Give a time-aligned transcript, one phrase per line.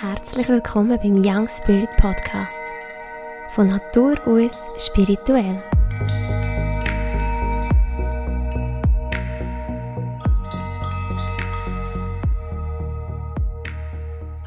[0.00, 2.60] Herzlich willkommen beim Young Spirit Podcast.
[3.48, 5.62] Von Natur aus spirituell.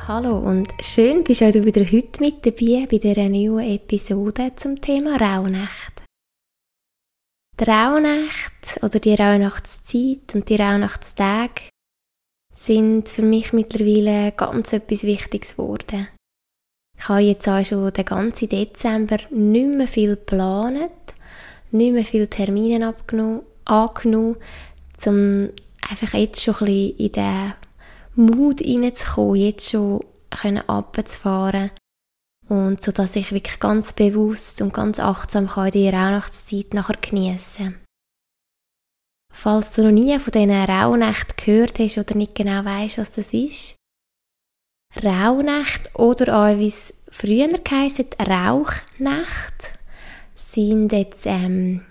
[0.08, 5.16] Hallo und schön bist du wieder heute mit dabei bei dieser neuen Episode zum Thema
[5.16, 6.04] Rauhnacht.
[7.60, 11.70] Die Rauhnacht oder die Rauhnachtszeit und die Rauhnachtstage
[12.60, 16.10] sind für mich mittlerweile ganz etwas Wichtiges geworden.
[16.98, 20.92] Ich habe jetzt auch schon den ganzen Dezember nicht mehr viel geplant,
[21.72, 22.94] nicht mehr viele Termine
[23.64, 24.36] angenommen,
[25.06, 25.50] um
[25.90, 27.54] einfach jetzt schon ein bisschen in den
[28.16, 30.02] Mut reinzukommen, jetzt schon
[30.44, 31.72] runterzufahren
[32.50, 37.64] und so dass ich wirklich ganz bewusst und ganz achtsam kann die Weihnachtszeit nachher geniessen
[37.64, 37.89] kann.
[39.34, 43.34] Falls du noch nie von diesen Rauhnächten gehört hast oder nicht genau weißt, was das
[43.34, 43.76] ist,
[44.96, 49.74] Rauhnächte oder auch wie es früher geheißen, Rauchnacht,
[50.36, 51.86] sind jetzt ähm,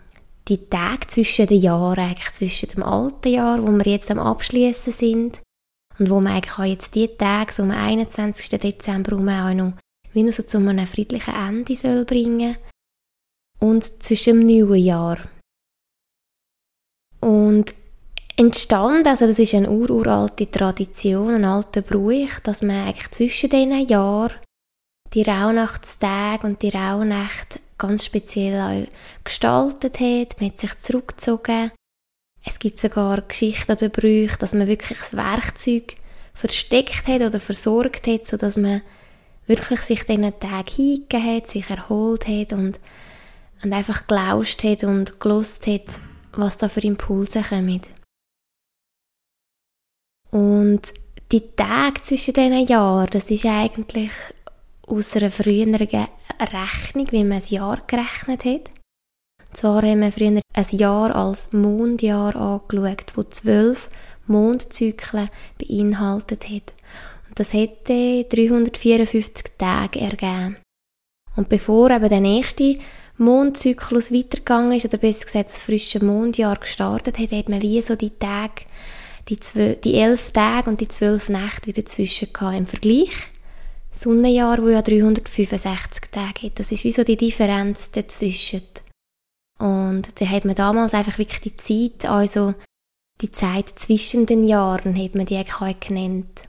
[0.48, 4.92] die Tage zwischen den Jahren, eigentlich zwischen dem alten Jahr, wo wir jetzt am Abschließen
[4.92, 5.40] sind,
[5.98, 8.48] und wo man eigentlich auch jetzt die Tage, so am 21.
[8.60, 9.72] Dezember, auch noch
[10.12, 12.56] wie noch so zu einem friedlichen Ende soll bringen
[13.58, 15.18] und zwischen dem neuen Jahr.
[17.20, 17.74] Und
[18.38, 23.88] entstanden, also das ist eine ururalte Tradition, ein alter Brauch, dass man eigentlich zwischen diesen
[23.88, 24.36] Jahren
[25.12, 28.86] die Rauhnachtstage und die Rauhnacht ganz speziell
[29.24, 30.40] gestaltet hat.
[30.40, 31.72] Man hat sich zurückgezogen.
[32.44, 35.96] Es gibt sogar Geschichten oder Brüche, dass man wirklich das Werkzeug
[36.32, 38.82] versteckt hat oder versorgt hat, sodass man
[39.48, 42.78] wirklich sich diesen Tag hingegeben hat, sich erholt hat und,
[43.64, 45.98] und einfach gelauscht hat und gelost hat,
[46.32, 47.80] was da für Impulse kommen.
[50.30, 50.92] Und
[51.32, 54.12] die Tage zwischen diesen Jahren, das ist eigentlich
[54.86, 58.70] aus einer früheren Rechnung, wie man ein Jahr gerechnet hat.
[59.48, 63.88] Und zwar haben wir früher ein Jahr als Mondjahr angeschaut, wo zwölf
[64.26, 66.74] Mondzyklen beinhaltet hat.
[67.28, 70.56] Und das hätte 354 Tage ergeben.
[71.36, 72.74] Und bevor eben der nächste
[73.16, 77.96] Mondzyklus weitergegangen ist, oder besser gesagt das frische Mondjahr gestartet hat, hat man wie so
[77.96, 78.62] die Tage,
[79.28, 82.56] die, zwölf, die elf Tage und die zwölf Nächte wieder dazwischen gehabt.
[82.56, 83.12] Im Vergleich
[83.90, 86.58] Sonnenjahr, wo ja 365 Tage hat.
[86.58, 88.62] Das ist wie so die Differenz dazwischen.
[89.58, 92.54] Und da hat man damals einfach wirklich die Zeit, also
[93.20, 96.42] die Zeit zwischen den Jahren, hat man die eigentlich auch genannt.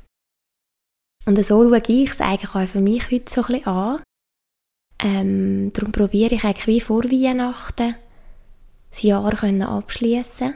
[1.25, 4.03] Und so schaue ich es eigentlich auch für mich heute so ein bisschen an.
[5.01, 7.95] Ähm, darum probiere ich eigentlich wie vor Weihnachten
[8.91, 10.55] das Jahr abschließen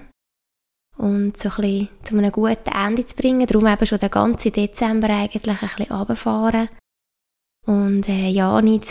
[0.98, 3.48] und so ein bisschen zu einem guten Ende zu bringen.
[3.48, 6.70] Darum eben schon den ganzen Dezember eigentlich ein bisschen runterfahren.
[7.66, 8.88] Und äh, ja, nicht,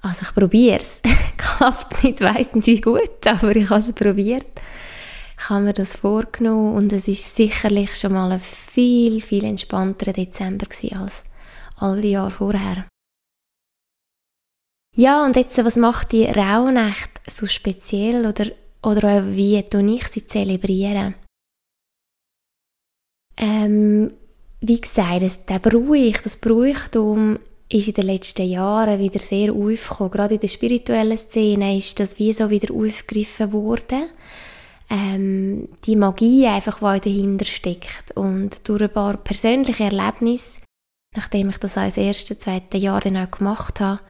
[0.00, 1.02] also ich probiere es.
[1.36, 4.60] Klappt nicht, weiss nicht wie gut, aber ich habe es probiert.
[5.40, 10.12] Ich habe mir das vorgenommen und es ist sicherlich schon mal ein viel, viel entspannterer
[10.12, 10.66] Dezember
[10.98, 11.24] als
[11.76, 12.86] all die Jahre vorher.
[14.96, 18.46] Ja, und jetzt, was macht die Rauhnacht so speziell oder,
[18.82, 21.14] oder wie tue ich sie zelebrieren?
[23.36, 24.12] Ähm,
[24.60, 27.38] wie gesagt, das, der Brauch, das Brauchtum
[27.70, 30.10] ist in den letzten Jahren wieder sehr aufgekommen.
[30.10, 34.08] Gerade in der spirituellen Szene ist das wie so wieder aufgegriffen worden.
[34.90, 38.16] Ähm, die Magie einfach, die dahinter steckt.
[38.16, 40.58] Und durch ein paar persönliche Erlebnisse,
[41.14, 44.00] nachdem ich das als erste, zweite Jahr dann auch gemacht habe,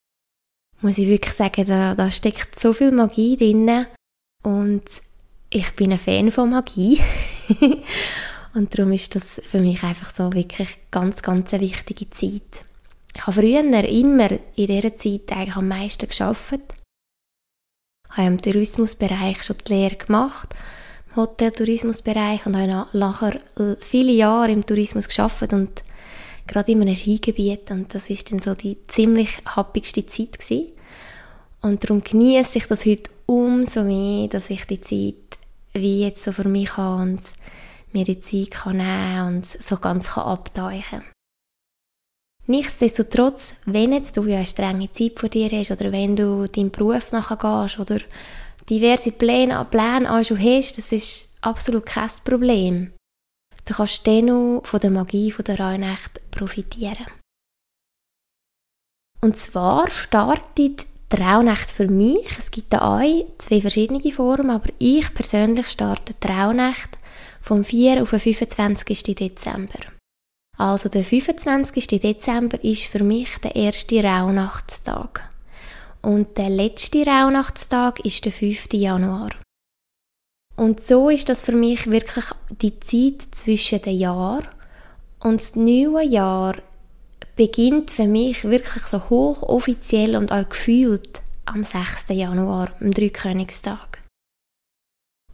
[0.81, 3.87] muss ich wirklich sagen, da, da steckt so viel Magie drin
[4.43, 4.85] und
[5.51, 7.01] ich bin ein Fan von Magie
[8.55, 12.63] und darum ist das für mich einfach so wirklich ganz, ganz eine wichtige Zeit.
[13.15, 16.61] Ich habe früher immer in dieser Zeit eigentlich am meisten geschafft.
[18.11, 20.55] Ich habe im Tourismusbereich schon die Lehre gemacht,
[21.11, 23.41] im Hoteltourismusbereich und habe nachher
[23.81, 25.83] viele Jahre im Tourismus geschafft und
[26.47, 30.73] gerade in einem Skigebiet und das ist dann so die ziemlich happigste Zeit gewesen.
[31.61, 35.39] Und darum genieße ich das heute umso mehr, dass ich die Zeit
[35.75, 37.21] wie jetzt so für mich habe und
[37.93, 41.05] mir die Zeit kann nehmen und so ganz kann abtauchen
[42.47, 46.71] Nichtsdestotrotz, wenn jetzt du ja eine strenge Zeit vor dir hast oder wenn du deinem
[46.71, 47.99] Beruf nachher gehst oder
[48.71, 52.95] diverse Pläne, Pläne auch schon hast, das ist absolut kein Problem.
[53.67, 57.07] Du kannst dennoch von der Magie von der Rauhnacht profitieren.
[59.21, 64.69] Und zwar startet die Rauhnacht für mich, es gibt da auch zwei verschiedene Formen, aber
[64.79, 66.99] ich persönlich starte die Rauhnacht
[67.41, 69.03] vom 4 auf den 25.
[69.15, 69.79] Dezember.
[70.59, 71.87] Also der 25.
[71.87, 75.31] Dezember ist für mich der erste Rauhnachtstag.
[76.03, 78.73] Und der letzte Rauhnachtstag ist der 5.
[78.73, 79.31] Januar.
[80.57, 84.49] Und so ist das für mich wirklich die Zeit zwischen den Jahren.
[85.21, 86.57] Und das neue Jahr
[87.39, 92.09] beginnt für mich wirklich so hochoffiziell und auch gefühlt am 6.
[92.11, 94.03] Januar, am Dreikönigstag.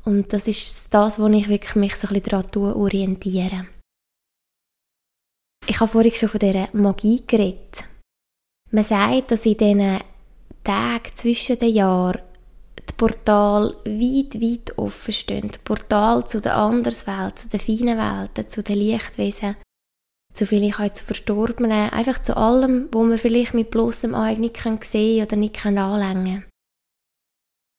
[0.04, 3.66] Und das ist das, wo ich wirklich mich so ein bisschen daran orientiere.
[5.66, 7.84] Ich habe vorhin schon von dieser Magie geredet.
[8.70, 10.00] Man sagt, dass in diesen
[10.62, 12.20] Tagen zwischen den Jahren
[12.86, 15.50] die Portal weit, weit offen stehen.
[15.64, 19.56] Portal zu der Anderswelt, zu den feinen Welten, zu den Lichtwesen,
[20.34, 25.24] zu vielleicht zu Verstorbenen, einfach zu allem, wo man vielleicht mit bloßem Auge nicht sehen
[25.24, 26.44] oder nicht anlängen kann.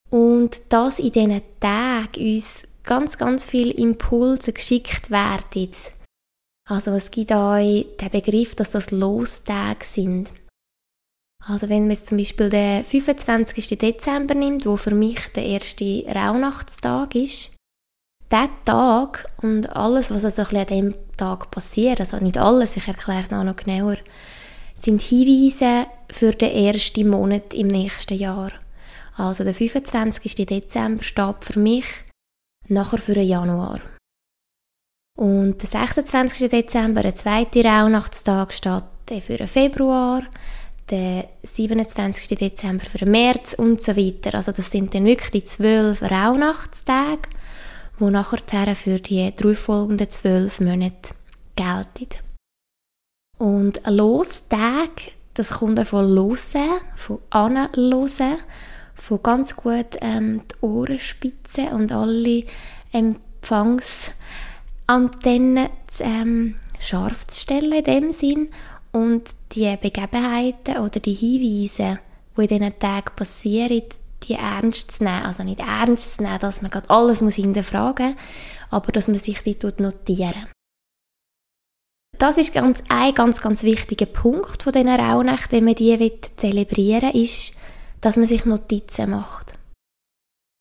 [0.09, 5.71] Und dass in diesen Tagen uns ganz, ganz viele Impulse geschickt werden.
[6.67, 10.31] Also es gibt auch den Begriff, dass das Lostage sind.
[11.47, 13.77] Also wenn man jetzt zum Beispiel den 25.
[13.77, 17.55] Dezember nimmt, wo für mich der erste Rauhnachtstag ist,
[18.31, 23.21] der Tag und alles, was also an diesem Tag passiert, also nicht alles, ich erkläre
[23.21, 23.97] es noch genauer,
[24.73, 28.51] sind Hinweise für den ersten Monat im nächsten Jahr.
[29.15, 30.35] Also der 25.
[30.45, 31.85] Dezember steht für mich
[32.67, 33.79] nachher für den Januar.
[35.17, 36.49] Und der 26.
[36.49, 38.83] Dezember, der zweite Rauhnachtstag, steht
[39.23, 40.23] für den Februar,
[40.89, 42.37] der 27.
[42.37, 44.35] Dezember für den März und so weiter.
[44.35, 47.29] Also das sind dann wirklich die zwölf Rauhnachtstage
[47.99, 51.13] wo nachher für die drei folgenden zwölf Monate
[51.55, 52.07] gelten.
[53.37, 54.89] Und ein Lostag,
[55.33, 58.37] das kommt von Losen, von Anlosen,
[58.93, 62.45] von ganz gut ähm, die Ohrenspitzen und alle
[62.93, 65.69] Empfangsantennen
[65.99, 68.49] ähm, scharf zu stellen in dem Sinn
[68.91, 71.99] und die Begebenheiten oder die Hinweise,
[72.37, 73.83] die in diesen Tagen passieren,
[74.27, 75.23] die ernst zu nehmen.
[75.23, 78.23] Also nicht ernst zu nehmen, dass man gerade alles muss hinterfragen muss,
[78.69, 80.47] aber dass man sich die notieren
[82.17, 87.13] das ist ganz, ein ganz, ganz wichtiger Punkt von diesen Rauhnächten, wenn man die zelebrieren
[87.13, 87.57] will, ist,
[88.01, 89.53] dass man sich Notizen macht.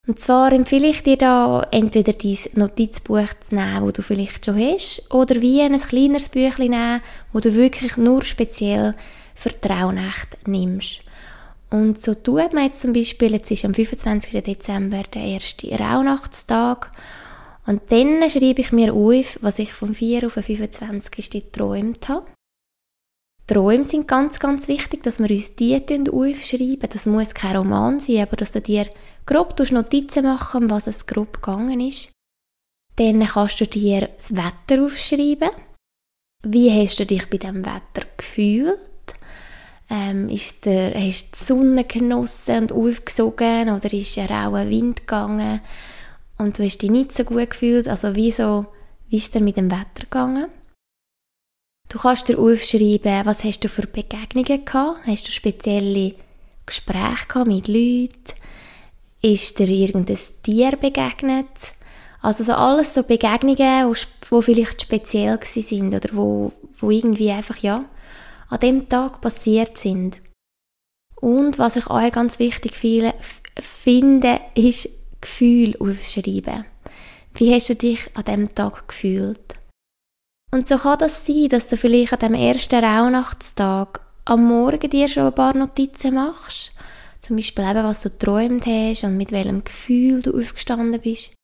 [0.07, 4.59] Und zwar empfehle ich dir da entweder dein Notizbuch zu nehmen, das du vielleicht schon
[4.59, 7.01] hast, oder wie ein kleineres Büchlein nehmen,
[7.33, 8.95] wo du wirklich nur speziell
[9.35, 11.01] für die Rauhnächte nimmst.
[11.75, 14.45] Und so tut man jetzt zum Beispiel, jetzt ist am 25.
[14.45, 16.89] Dezember der erste Rauhnachtstag
[17.67, 21.31] und dann schreibe ich mir auf, was ich vom 4 auf den 25.
[21.31, 22.27] geträumt habe.
[23.49, 26.89] Träume sind ganz, ganz wichtig, dass wir uns die aufschreiben.
[26.93, 28.89] Das muss kein Roman sein, aber dass du dir
[29.27, 32.13] grob Notizen machen, was es grob gegangen ist.
[32.95, 35.51] Dann kannst du dir das Wetter aufschreiben.
[36.45, 38.79] Wie hast du dich bei dem Wetter gefühlt?
[39.95, 45.03] Ähm, ist der, hast du die Sonne genossen und aufgesogen oder ist ein rauer Wind
[45.03, 45.61] gegangen
[46.37, 47.87] und du hast dich nicht so gut gefühlt?
[47.87, 50.47] Also wie, wie ist es mit dem Wetter gegangen?
[51.89, 55.07] Du kannst dir aufschreiben, was hast du für Begegnungen gehabt?
[55.07, 56.15] Hast du spezielle
[56.67, 58.35] Gespräche gehabt mit Leuten?
[59.23, 61.47] Ist dir irgendein Tier begegnet?
[62.21, 67.79] Also so alles so Begegnungen, die vielleicht speziell sind oder wo, wo irgendwie einfach, ja,
[68.55, 70.19] an dem Tag passiert sind.
[71.17, 74.89] Und was ich auch ganz wichtig finde, ist
[75.21, 76.65] Gefühl aufschreiben.
[77.35, 79.55] Wie hast du dich an dem Tag gefühlt?
[80.53, 85.09] Und so kann das sein, dass du vielleicht an dem ersten Rauhnachtstag am Morgen dir
[85.09, 86.71] schon ein paar Notizen machst.
[87.21, 91.35] Zum Beispiel eben, was du geträumt hast und mit welchem Gefühl du aufgestanden bist.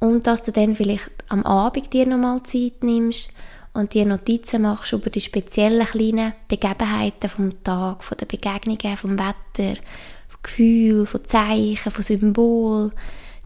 [0.00, 3.30] Und dass du dann vielleicht am Abend dir nochmal Zeit nimmst
[3.72, 9.18] und dir Notizen machst über die speziellen kleinen Begebenheiten vom Tag, von den Begegnungen, vom
[9.18, 9.80] Wetter,
[10.28, 12.92] vom Gefühl, von Zeichen, von Symbolen,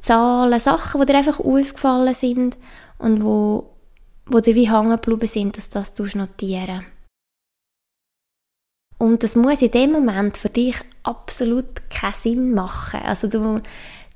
[0.00, 2.57] Zahlen, Sachen, die dir einfach aufgefallen sind
[2.99, 3.71] und wo,
[4.26, 6.85] wo dir wie hängen geblieben sind, dass das du notieren
[8.99, 13.00] und das muss in dem Moment für dich absolut keinen Sinn machen.
[13.00, 13.61] Also du,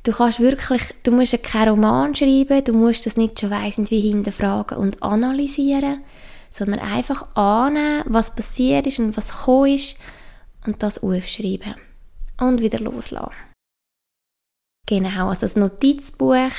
[0.09, 4.01] du kannst wirklich, du musst keinen Roman schreiben, du musst das nicht schon weiss wie
[4.01, 6.03] hinterfragen und analysieren,
[6.51, 9.99] sondern einfach annehmen, was passiert ist und was gekommen ist
[10.65, 11.75] und das aufschreiben
[12.41, 13.35] und wieder loslassen.
[14.87, 16.53] Genau, also das Notizbuch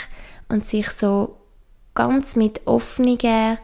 [0.49, 1.39] und sich so
[1.95, 3.57] ganz mit offenen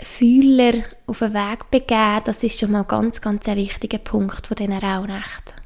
[0.00, 4.54] Fühler auf den Weg begeben, das ist schon mal ganz, ganz ein wichtiger Punkt von
[4.54, 5.65] diesen Rauhnächten.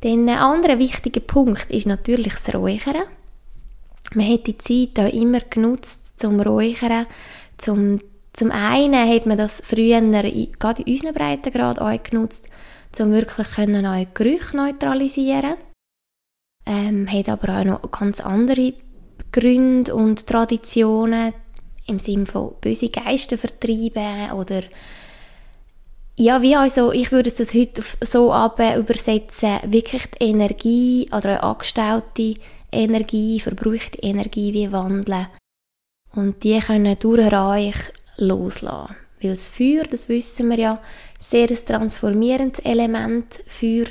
[0.00, 3.02] Dann ein anderer wichtiger Punkt ist natürlich das Räuchern.
[4.14, 7.06] Man hat die Zeit auch immer genutzt zum Räuchern,
[7.56, 8.00] zum
[8.32, 12.48] Zum einen hat man das früher gerade in unseren Breitengrad auch genutzt,
[13.00, 15.56] um wirklich können neue Gerüche neutralisieren
[16.68, 18.74] ähm, hat aber auch noch ganz andere
[19.32, 21.32] Gründe und Traditionen
[21.86, 24.62] im Sinne von böse Geister vertreiben oder
[26.18, 31.42] ja, wie also, ich würde es heute so ab übersetzen, wirklich die Energie oder eine
[31.44, 32.34] angestaute
[32.72, 35.28] Energie, verbrauchte Energie wie wandeln.
[36.12, 37.76] Und die können durch Reich
[38.16, 38.96] loslassen.
[39.20, 40.82] Weil das Feuer, das wissen wir ja,
[41.20, 43.38] sehr ein transformierendes Element.
[43.46, 43.86] Feuer,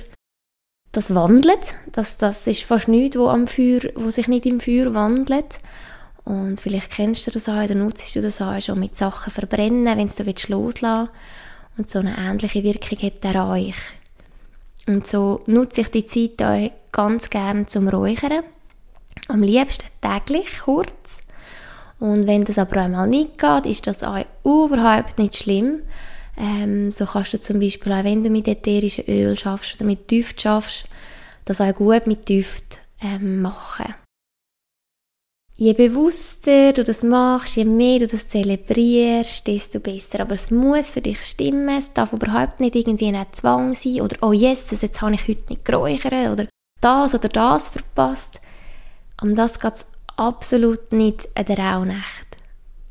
[0.91, 1.75] das wandelt.
[1.93, 5.59] Das, das ist fast nichts, wo, am Feuer, wo sich nicht im Feuer wandelt.
[6.25, 9.97] Und vielleicht kennst du das auch, oder nutzt du das auch schon mit Sachen verbrennen,
[9.97, 11.13] wenn du loslassen willst.
[11.77, 13.75] Und so eine ähnliche Wirkung hat der euch.
[14.87, 18.43] Und so nutze ich die Zeit auch ganz gerne zum Räuchern.
[19.27, 21.19] Am liebsten täglich, kurz.
[21.99, 25.81] Und wenn das aber einmal nicht geht, ist das auch überhaupt nicht schlimm.
[26.37, 30.09] Ähm, so kannst du zum Beispiel auch, wenn du mit ätherischen Öl schaffst oder mit
[30.09, 30.85] Düft schaffst,
[31.45, 33.95] das auch gut mit Düft ähm, machen
[35.57, 40.21] je bewusster du das machst, je mehr du das zelebrierst, desto besser.
[40.21, 41.77] Aber es muss für dich stimmen.
[41.77, 45.43] Es darf überhaupt nicht irgendwie ein Zwang sein oder «Oh yes, jetzt habe ich heute
[45.49, 46.47] nicht geräuchert» oder
[46.79, 48.39] «das oder das verpasst».
[49.19, 52.27] Um das geht es absolut nicht an der Rauhnacht.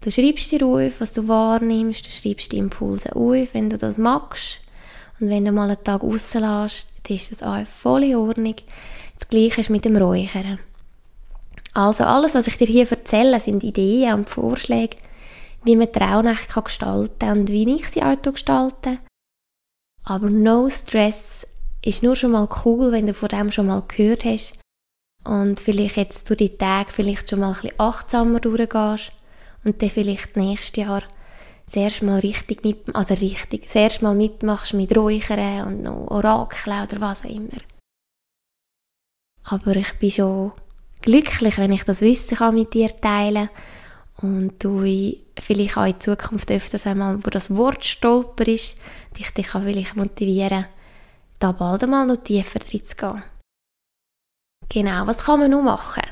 [0.01, 3.97] Du schreibst dir auf, was du wahrnimmst, du schreibst die Impulse auf, wenn du das
[3.97, 4.61] magst.
[5.21, 8.57] Und wenn du mal einen Tag rauslässt, dann ist das auch voll in Ordnung.
[9.17, 10.59] Das Gleiche ist mit dem Räuchern.
[11.77, 14.97] Also alles, was ich dir hier erzähle, sind Ideen und Vorschläge,
[15.63, 18.99] wie man Traunächte kann gestalten und wie ich sie auch gestalten.
[20.03, 21.47] Aber no stress
[21.85, 24.59] ist nur schon mal cool, wenn du von dem schon mal gehört hast
[25.25, 29.13] und vielleicht jetzt durch die Tage vielleicht schon mal ein bisschen achtsamer durchgehst
[29.63, 31.03] und dann vielleicht nächstes Jahr
[31.67, 36.11] das erste Mal richtig mit, also richtig, das erste Mal mitmachst mit Räuchern und noch
[36.11, 37.61] Orakel oder was auch immer.
[39.45, 40.53] Aber ich bin schon
[41.07, 43.49] glücklich, wenn ich das Wissen kann mit dir teilen
[44.21, 44.83] und du
[45.39, 48.79] vielleicht auch in Zukunft öfters einmal über das Wort stolper ist,
[49.17, 50.67] dich, dich kann vielleicht motivieren,
[51.39, 53.23] da bald einmal noch tiefer drin zu gehen.
[54.69, 56.03] Genau, was kann man noch machen?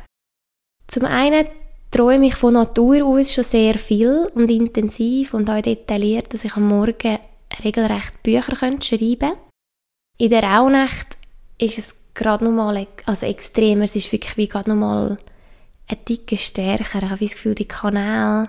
[0.86, 1.48] Zum einen
[1.90, 6.54] träume ich von Natur aus schon sehr viel und intensiv und auch detailliert, dass ich
[6.54, 7.18] am Morgen
[7.64, 9.36] regelrecht Bücher schreiben könnte.
[10.18, 11.16] In der Rauhnacht
[11.58, 15.18] ist es gerade nochmal, also extremer, es ist wirklich wie gerade nochmal
[15.88, 17.02] ein Ticken stärker.
[17.02, 18.48] Ich habe das Gefühl, die Kanäle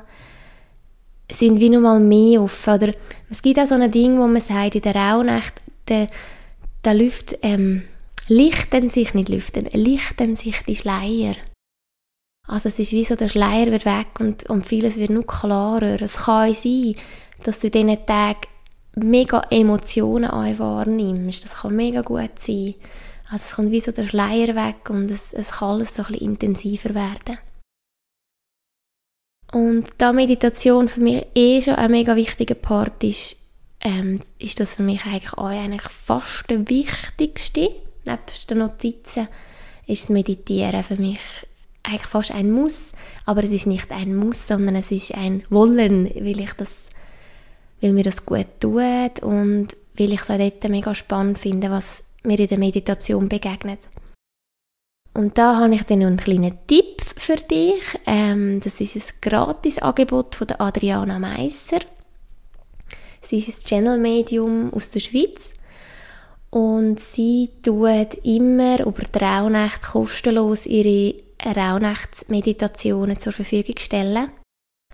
[1.32, 2.74] sind wie nochmal mehr offen.
[2.76, 2.94] Oder
[3.30, 5.54] es gibt auch so ein Ding, wo man sagt, in der Rauhnacht,
[5.88, 6.10] der,
[6.84, 7.84] der Luft, ähm,
[8.28, 11.36] lichten sich, nicht lüften, lichten sich die Schleier.
[12.48, 16.02] Also es ist wie so, der Schleier wird weg und, und vieles wird noch klarer.
[16.02, 16.96] Es kann sein,
[17.44, 18.48] dass du diesen Tagen
[18.96, 21.44] mega Emotionen wahrnimmst.
[21.44, 22.76] Das kann mega gut sein.
[23.30, 26.12] Also es kommt wie so der Schleier weg und es, es kann alles so ein
[26.12, 27.38] bisschen intensiver werden.
[29.52, 33.38] Und da Meditation für mich eh schon ein mega wichtiger Part ist,
[33.82, 37.70] ähm, ist das für mich eigentlich auch eigentlich fast der wichtigste.
[38.06, 39.28] Neben den Notizen
[39.88, 41.20] ist das Meditieren für mich
[41.84, 42.94] eigentlich fast ein Muss,
[43.26, 46.90] aber es ist nicht ein Muss, sondern es ist ein Wollen, weil ich das,
[47.80, 49.68] weil mir das gut tut und
[49.98, 53.88] weil ich es auch dort mega spannend finde, was mir in der Meditation begegnet.
[55.14, 57.84] Und da habe ich dann noch einen kleinen Tipp für dich.
[58.06, 61.80] Ähm, das ist ein Gratis-Angebot von der Adriana Meisser.
[63.22, 65.54] Sie ist ein Channel-Medium aus der Schweiz
[66.52, 74.30] und sie tut immer über die Rauhnacht kostenlos ihre Rauhnachtsmeditationen zur Verfügung stellen.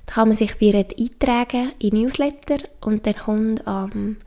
[0.05, 4.17] Da kann man sich bei ihr eintragen in Newsletter und dann kommt am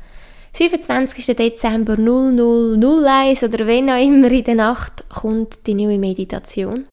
[0.54, 1.34] 25.
[1.34, 6.86] Dezember 0001 oder wenn auch immer in der Nacht kommt die neue Meditation.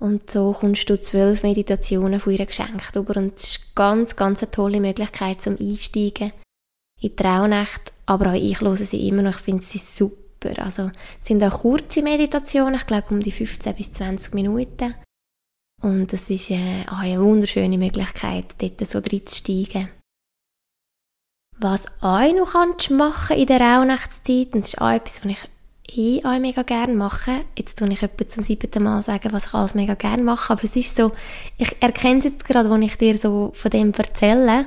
[0.00, 4.42] Und so kommst du zwölf Meditationen von ihr geschenkt über und es ist ganz, ganz
[4.42, 6.32] eine tolle Möglichkeit zum Einsteigen
[7.00, 7.92] in die Traunächte.
[8.06, 10.60] Aber auch ich höre sie immer noch, ich finde sie super.
[10.60, 14.94] Also es sind auch kurze Meditationen, ich glaube um die 15 bis 20 Minuten.
[15.80, 19.99] Und es ist äh, eine wunderschöne Möglichkeit, dort so reinzusteigen.
[21.62, 25.48] Was auch noch kannst machen in der Rauhnachtszeit, und das ist auch etwas, was ich
[25.94, 27.42] eh auch mega gerne mache.
[27.54, 30.64] Jetzt tue ich etwa zum siebten Mal sagen, was ich alles mega gerne mache, aber
[30.64, 31.12] es ist so,
[31.58, 34.64] ich erkenne es jetzt gerade, als ich dir so von dem erzähle.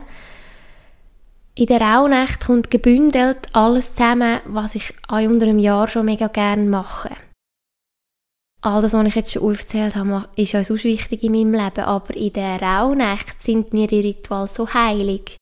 [1.55, 6.27] In der Rauhnacht kommt gebündelt alles zusammen, was ich auch unter einem Jahr schon mega
[6.27, 7.09] gerne mache.
[8.61, 11.85] all das, was ich jetzt schon aufgezählt habe, ist auch sonst wichtig in meinem Leben,
[11.85, 15.37] aber in der Rauhnacht sind mir die Rituale so heilig,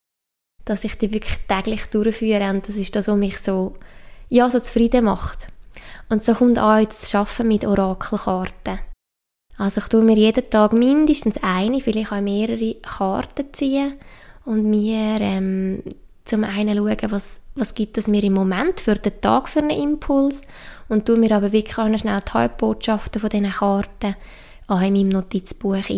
[0.66, 3.74] dass ich die wirklich täglich durchführe und das ist das, was mich so,
[4.30, 5.48] ja, so zufrieden macht.
[6.10, 8.80] Und so kommt auch das Arbeiten mit Orakelkarten.
[9.58, 13.94] Also ich tue mir jeden Tag mindestens eine, vielleicht auch mehrere Karten ziehen
[14.46, 15.84] und mir ähm,
[16.26, 19.70] zum einen schauen, was, was gibt es mir im Moment für den Tag für einen
[19.70, 20.42] Impuls
[20.90, 24.16] und tue mir aber wirklich auch schnell die Hauptbotschaften von diesen Karten
[24.68, 25.90] auch in meinem Notizbuch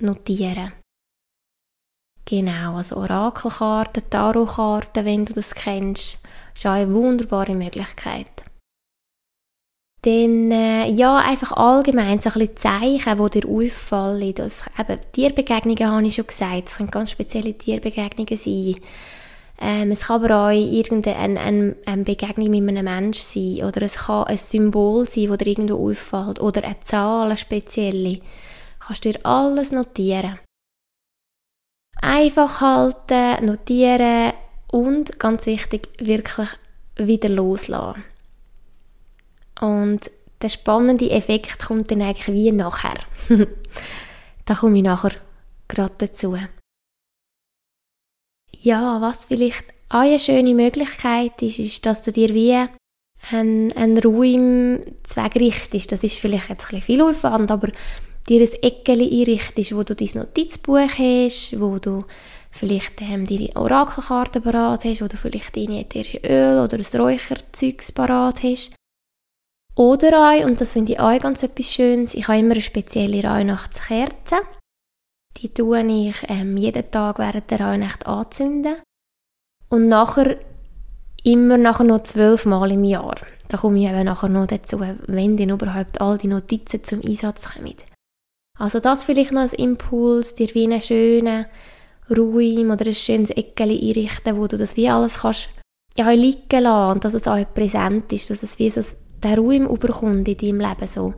[0.00, 0.72] notieren.
[2.32, 6.18] Genau, also Orakelkarten, Tarotkarten, wenn du das kennst,
[6.54, 8.44] ist auch eine wunderbare Möglichkeit.
[10.00, 14.34] Dann, äh, ja, einfach allgemein so ein bisschen Zeichen, die dir auffallen.
[14.34, 18.76] Das, eben, Tierbegegnungen habe ich schon gesagt, es können ganz spezielle Tierbegegnungen sein.
[19.60, 24.06] Ähm, es kann aber auch irgendeine eine, eine Begegnung mit einem Menschen sein oder es
[24.06, 28.14] kann ein Symbol sein, das dir irgendwo auffällt oder eine Zahl, eine spezielle.
[28.14, 28.22] Du
[28.86, 30.38] kannst dir alles notieren.
[32.12, 34.34] Einfach halten, notieren
[34.70, 36.50] und, ganz wichtig, wirklich
[36.96, 38.04] wieder loslassen.
[39.58, 40.10] Und
[40.42, 42.98] der spannende Effekt kommt dann eigentlich wie nachher.
[44.44, 45.12] da komme ich nachher
[45.68, 46.36] gerade dazu.
[48.60, 52.62] Ja, was vielleicht auch eine schöne Möglichkeit ist, ist, dass du dir wie
[53.30, 55.90] einen, einen Raum zweckrichtest.
[55.90, 57.68] Das ist vielleicht jetzt ein bisschen viel Aufwand, aber
[58.28, 62.04] dir ein Eckchen einrichtest, wo du dein Notizbuch hast, wo du
[62.50, 67.92] vielleicht ähm, deine Orakelkarte parat hast, wo du vielleicht dein ätherische Öl oder ein Räucherzeugs
[67.92, 68.74] parat hast.
[69.74, 73.22] Oder auch, und das finde ich auch ganz etwas Schönes, ich habe immer eine spezielle
[73.22, 74.36] Weihnachtskerze.
[75.38, 78.76] Die tue ich ähm, jeden Tag während der Weihnacht anzünden.
[79.70, 80.38] Und nachher
[81.24, 83.16] immer nachher noch zwölfmal im Jahr.
[83.48, 87.54] Da komme ich eben nachher noch dazu, wenn denn überhaupt all die Notizen zum Einsatz
[87.54, 87.74] kommen.
[88.62, 91.46] Also das vielleicht noch als Impuls, dir wie einen schönen
[92.08, 95.48] Raum oder ein schönes Eckchen einrichten, wo du das wie alles kannst
[95.98, 98.80] ja, liegen lassen und dass es auch präsent ist, dass es wie so
[99.20, 101.14] der Raum überkommt in deinem Leben so.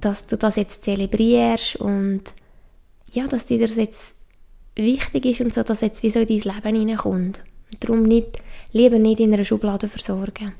[0.00, 2.22] Dass du das jetzt zelebrierst und
[3.12, 4.16] ja, dass dir das jetzt
[4.74, 7.40] wichtig ist und so, dass jetzt wie so in dein Leben hineinkommt.
[7.72, 10.54] Und darum nicht, lieber nicht in einer Schublade versorgen.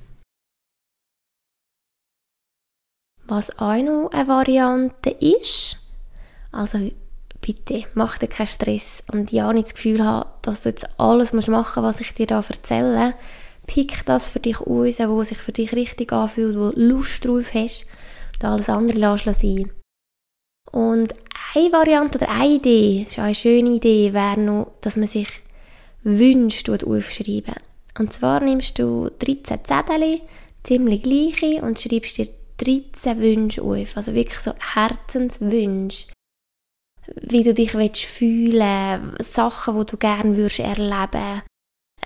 [3.27, 5.88] Was auch noch eine Variante ist,
[6.53, 6.91] also
[7.41, 11.33] bitte, mach dir keinen Stress und ja nicht das Gefühl haben, dass du jetzt alles
[11.33, 13.15] machen musst, was ich dir da erzähle,
[13.67, 17.55] pick das für dich aus, wo sich für dich richtig anfühlt, wo du Lust drauf
[17.55, 17.87] hast
[18.35, 19.71] und alles andere lass sein.
[20.73, 21.15] Und
[21.55, 25.29] eine Variante oder eine Idee, ist eine schöne Idee, wäre noch, dass man sich
[26.03, 27.55] Wünsche aufschreiben.
[27.99, 30.21] Und zwar nimmst du 13 Zettel,
[30.63, 33.97] ziemlich gleiche, und schreibst dir 13 Wünsche auf.
[33.97, 36.07] Also wirklich so Herzenswünsche.
[37.23, 41.43] Wie du dich willst fühlen Sachen, die du gerne würdest erleben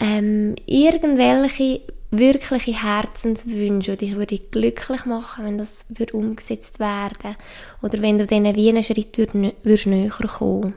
[0.01, 7.37] ähm, irgendwelche wirkliche Herzenswünsche, die dich würde glücklich machen, wenn das würde umgesetzt werden
[7.81, 10.75] oder wenn du diesen wie einen Schritt würdest näher kommen.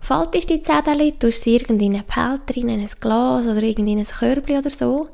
[0.00, 4.58] Faltest die Zettel, tust sie in einen Behälter in ein Glas oder in ein Körbchen
[4.58, 5.08] oder so.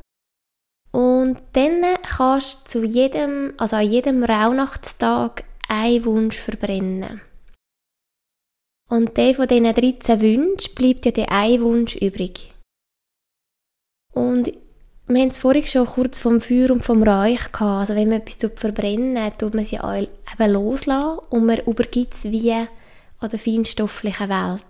[0.92, 7.20] Und dann kannst du zu jedem, also an jedem Rauhnachtstag einen Wunsch verbrennen.
[8.90, 12.52] Und der von diesen 13 Wünschen bleibt ja der ein Wunsch übrig.
[14.12, 14.52] Und
[15.06, 17.90] wir haben es vorhin schon kurz vom Feuer und vom Reich gehabt.
[17.90, 22.24] Also wenn man etwas verbrennen tut man sie auch eben loslassen und man übergibt es
[22.24, 22.68] wie an
[23.30, 24.64] der feinstofflichen Welt.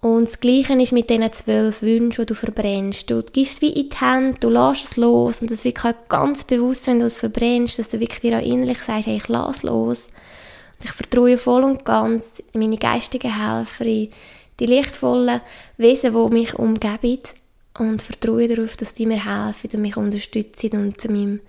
[0.00, 3.10] Und das Gleiche ist mit diesen zwölf Wünschen, die du verbrennst.
[3.10, 6.08] Du gibst es wie in die Hände, du lässt es los und das wird halt
[6.08, 9.28] ganz bewusst, wenn du es verbrennst, dass du wirklich dir auch innerlich sagst, hey, ich
[9.28, 10.08] lasse los.
[10.82, 14.10] Ich vertraue voll und ganz in meine geistigen Helfer, in
[14.58, 15.40] die lichtvollen
[15.76, 17.20] Wesen, die mich umgeben
[17.78, 21.40] und vertraue darauf, dass die mir helfen und mich unterstützen und zu meinem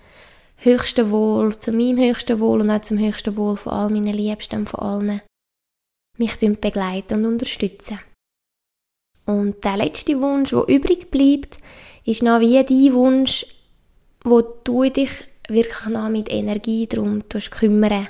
[0.58, 4.60] höchsten Wohl, zu meinem höchsten Wohl und auch zum höchsten Wohl von all meinen Liebsten
[4.60, 5.22] und von allen
[6.18, 8.00] mich begleiten und unterstützen.
[9.26, 11.58] Und der letzte Wunsch, der übrig bleibt,
[12.06, 13.46] ist noch wie dein Wunsch,
[14.24, 18.08] wo du dich wirklich noch mit Energie darum kümmern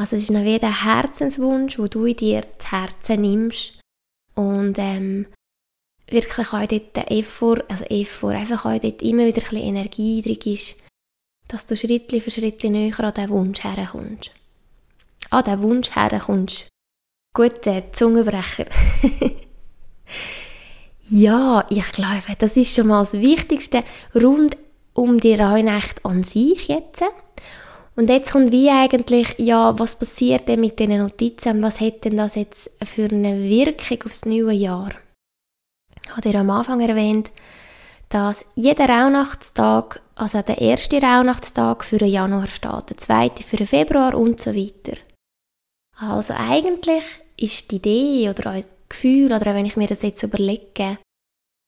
[0.00, 3.78] Also es ist noch wie der Herzenswunsch, wo du in dir das Herzen nimmst
[4.34, 5.26] und ähm,
[6.08, 10.22] wirklich auch dort der Effort, also Effort, einfach auch dort immer wieder ein bisschen Energie
[10.22, 10.76] drin ist,
[11.48, 14.30] dass du Schritt für Schritt näher an diesen Wunsch herkommst.
[15.28, 16.68] An diesen Wunsch herkommst.
[17.34, 18.64] Guter Zungenbrecher.
[21.10, 23.84] ja, ich glaube, das ist schon mal das Wichtigste
[24.14, 24.56] rund
[24.94, 27.02] um die Rauhnacht an sich jetzt.
[28.00, 32.02] Und jetzt kommt wie eigentlich, ja, was passiert denn mit diesen Notizen und was hat
[32.02, 34.92] denn das jetzt für eine Wirkung aufs neue Jahr?
[36.02, 37.30] Ich habe dir am Anfang erwähnt,
[38.08, 43.66] dass jeder Rauhnachtstag, also der erste Rauhnachtstag für den Januar steht, der zweite für den
[43.66, 44.96] Februar und so weiter.
[45.98, 47.04] Also eigentlich
[47.36, 50.96] ist die Idee oder ein Gefühl, oder wenn ich mir das jetzt überlege,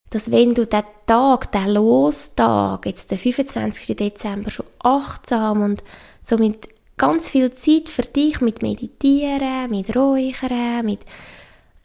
[0.09, 3.95] dass wenn du den Tag, den Lostag, jetzt den 25.
[3.95, 5.85] Dezember, schon achtsam und
[6.23, 11.01] so mit ganz viel Zeit für dich mit Meditieren, mit Räuchern, mit,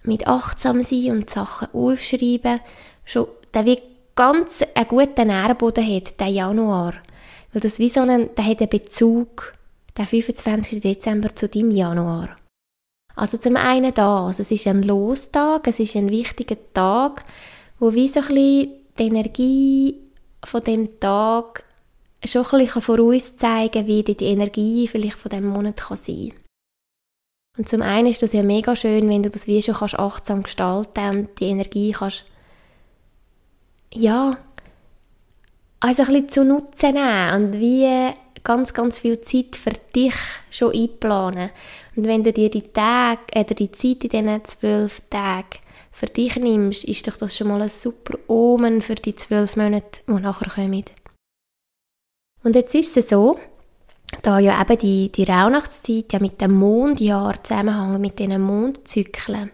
[0.04, 2.60] mit achtsam sein und Sachen aufschreiben,
[3.04, 3.80] schon der wie
[4.16, 6.94] ganz einen guten Nährboden hat, der Januar.
[7.54, 9.54] Weil das wie so einen, der hat einen Bezug,
[9.98, 10.82] der 25.
[10.82, 12.36] Dezember zu deinem Januar.
[13.16, 17.24] Also zum einen das, es ist ein Lostag, es ist ein wichtiger Tag,
[17.80, 18.70] wo wie so ein bisschen
[19.00, 19.96] die Energie
[20.46, 21.64] von dem Tag
[22.26, 26.34] schon ein bisschen vorauszeigen wie die Energie vielleicht von dem Monat kann sein
[27.58, 30.44] Und zum einen ist das ja mega schön, wenn du das wie schon kannst achtsam
[30.44, 32.26] gestalten und die Energie kannst
[33.94, 34.38] ja
[35.80, 40.16] also ein bisschen zu nutzen nehmen und wie ganz, ganz viel Zeit für dich
[40.50, 41.50] schon einplanen.
[41.96, 45.60] Und wenn du dir die Tage, oder die Zeit in diesen zwölf Tagen
[45.92, 50.00] für dich nimmst, ist doch das schon mal ein super Omen für die zwölf Monate,
[50.08, 50.86] die nachher kommen.
[52.48, 53.38] Und jetzt ist es so,
[54.22, 59.52] da ja eben die, die Rauhnachtszeit ja mit dem Mondjahr zusammenhängt, mit diesen Mondzyklen,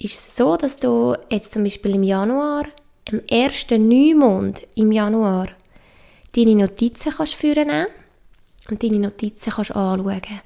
[0.00, 2.64] ist es so, dass du jetzt zum Beispiel im Januar,
[3.08, 5.50] im ersten Neumond im Januar,
[6.34, 7.86] deine Notizen kannst führen
[8.68, 10.40] und deine Notizen kannst anschauen.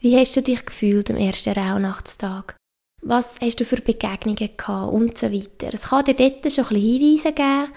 [0.00, 2.56] Wie hast du dich gefühlt am ersten Rauhnachtstag?
[3.02, 5.74] Was hast du für Begegnungen gehabt und so weiter.
[5.74, 7.74] Es kann dir dort schon ein bisschen Hinweise geben,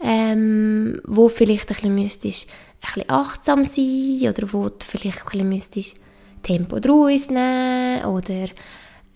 [0.00, 2.40] ähm, wo vielleicht ein bisschen ein
[2.80, 5.98] bisschen achtsam sein oder wo du vielleicht ein bisschen
[6.42, 8.46] Tempo draus nehmen oder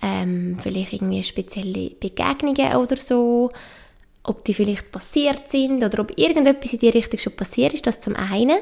[0.03, 3.51] ähm, vielleicht irgendwie spezielle Begegnungen oder so,
[4.25, 8.01] ob die vielleicht passiert sind oder ob irgendetwas in die Richtung schon passiert ist, das
[8.01, 8.59] zum einen.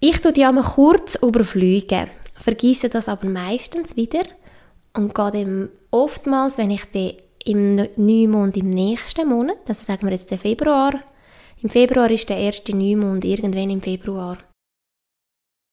[0.00, 4.24] Ich tue die einmal kurz überfliegen, vergesse das aber meistens wieder
[4.92, 10.12] und gehe dann oftmals, wenn ich die im Neumond im nächsten Monat, also sagen wir
[10.12, 11.00] jetzt den Februar,
[11.62, 14.38] im Februar ist der erste Neumond, irgendwann im Februar.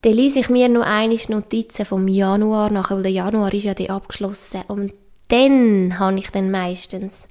[0.03, 3.73] Dann lese ich mir noch eine Notizen vom Januar nach, weil der Januar ist ja
[3.73, 4.63] dann abgeschlossen.
[4.67, 4.93] Und
[5.27, 7.27] dann habe ich dann meistens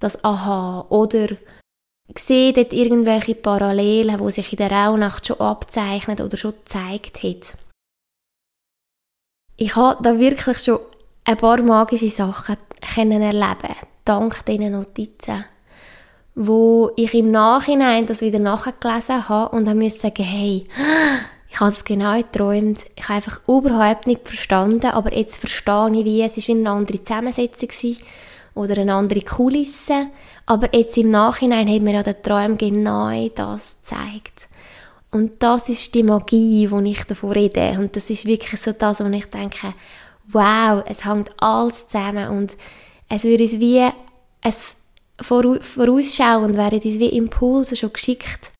[0.00, 1.28] das Aha oder
[2.16, 7.58] sehe dort irgendwelche Parallelen, wo sich in der Rauhnacht schon abzeichnet oder schon gezeigt hat.
[9.56, 10.78] Ich habe da wirklich schon
[11.28, 12.56] ein paar magische Sachen
[12.94, 15.44] können erleben, dank diesen Notizen,
[16.34, 20.66] wo ich im Nachhinein das wieder nachgelesen habe und dann musste sagen, hey,
[21.50, 26.04] ich habe es genau geträumt, ich habe einfach überhaupt nicht verstanden, aber jetzt verstehe ich,
[26.06, 30.06] wie es ist wie eine andere Zusammensetzung war oder eine andere Kulisse,
[30.46, 34.48] aber jetzt im Nachhinein hat mir ja der Traum genau das gezeigt.
[35.10, 37.76] Und das ist die Magie, wo ich davon rede.
[37.78, 39.74] Und das ist wirklich so das, wo ich denke,
[40.32, 42.56] wow, es hängt alles zusammen und
[43.08, 44.54] es würde uns wie ein
[45.20, 48.52] vorausschauend werden uns wie Impulse schon geschickt.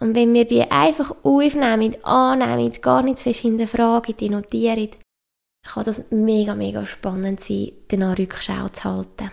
[0.00, 4.90] Und wenn wir die einfach aufnehmen, annehmen, gar nicht zu fest hinterfragen, die notieren,
[5.66, 9.32] kann das mega, mega spannend sein, danach Rückschau zu halten.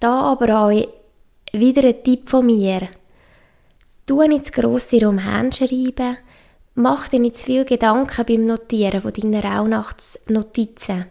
[0.00, 0.88] Da aber auch
[1.52, 2.88] wieder ein Tipp von mir.
[4.06, 6.16] Tu nicht zu grosse Roman schreiben,
[6.76, 11.06] Mach dir nicht zu viel Gedanken beim Notieren von deinen Rauhnachtsnotizen,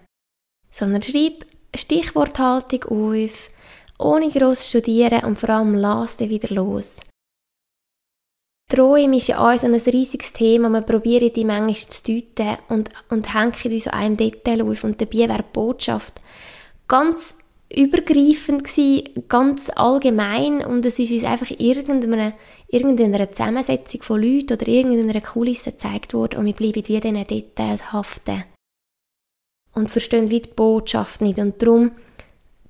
[0.71, 1.45] sondern schreib
[1.75, 3.47] Stichworthaltung auf,
[3.97, 6.97] ohne gross studieren und vor allem lass dich wieder los.
[8.69, 10.69] Träume ist ja so ein riesiges Thema.
[10.69, 14.83] Wir probieren die manchmal zu deuten und, und hängen in so einem Detail auf.
[14.83, 16.19] Und dabei wäre die Botschaft
[16.87, 17.37] ganz
[17.75, 22.33] übergreifend gewesen, ganz allgemein und es ist uns einfach irgendeine,
[22.67, 27.91] irgendeiner Zusammensetzung von Leuten oder irgendeiner Kulisse gezeigt worden und wir bleiben wie diesen Details
[27.91, 28.43] haften
[29.73, 31.91] und verstehen wie die Botschaft nicht und darum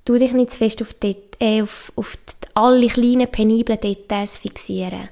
[0.06, 4.38] tu dich nicht zu fest auf, die, äh, auf, auf die, alle kleinen peniblen Details
[4.38, 5.10] fixieren.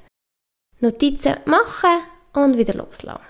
[0.79, 2.01] Notizen machen
[2.33, 3.21] und wieder loslassen.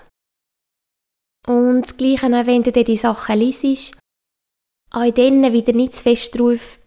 [1.46, 3.96] Und das Gleiche auch, wenn du dir die Sachen liest,
[4.92, 6.78] auch in denen wieder nicht zu fest drauf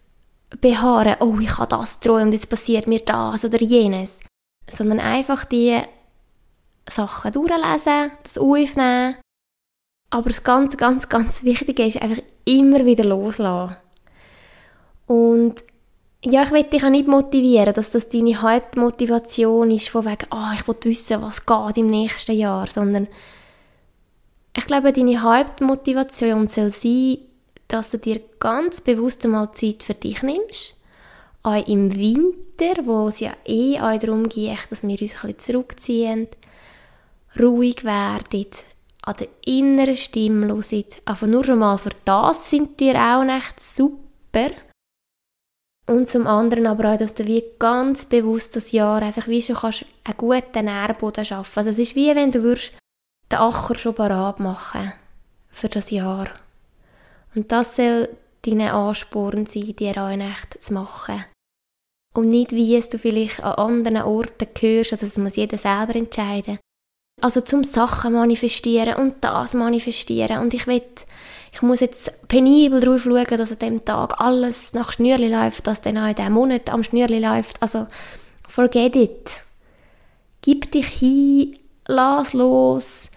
[0.60, 4.20] beharren, oh, ich habe das träumt, jetzt passiert mir das oder jenes.
[4.70, 5.80] Sondern einfach die
[6.88, 9.16] Sachen durchlesen, das aufnehmen.
[10.10, 13.76] Aber das ganz, ganz, ganz Wichtige ist einfach immer wieder loslassen.
[15.06, 15.64] Und
[16.24, 20.50] ja, ich will dich auch nicht motivieren, dass das deine Hauptmotivation ist, von wegen, ah,
[20.50, 23.08] oh, ich will wissen, was geht im nächsten Jahr, sondern
[24.56, 27.18] ich glaube, deine Hauptmotivation soll sein,
[27.68, 30.80] dass du dir ganz bewusst einmal Zeit für dich nimmst,
[31.42, 35.38] auch im Winter, wo es ja eh auch darum geht, dass wir uns ein bisschen
[35.38, 36.28] zurückziehen,
[37.38, 38.46] ruhig werden,
[39.02, 40.84] an der inneren Stimme hören.
[41.04, 44.50] Einfach nur schon mal für das sind dir auch nicht super.
[45.88, 49.54] Und zum anderen aber auch, dass du wie ganz bewusst das Jahr einfach wie schon
[49.54, 51.58] kannst einen guten Nährboden schaffen.
[51.60, 52.72] Also es ist wie wenn du würdest
[53.30, 54.92] den Acher schon parat machen
[55.48, 56.28] für das Jahr.
[57.36, 58.08] Und das soll
[58.42, 61.24] dein Ansporn sein, dir auch echt zu machen.
[62.14, 65.94] Und nicht, wie es du vielleicht an anderen Orten hörst, also das muss jeder selber
[65.96, 66.58] entscheiden.
[67.20, 70.38] Also zum Sachen manifestieren und das manifestieren.
[70.38, 70.82] Und ich will,
[71.52, 75.82] ich muss jetzt penibel darauf schauen, dass an dem Tag alles nach Schnürli läuft, dass
[75.82, 77.60] dann auch in diesem Monat am Schnürli läuft.
[77.60, 77.86] Also,
[78.48, 79.42] forget it.
[80.40, 83.08] Gib dich hin, lass los.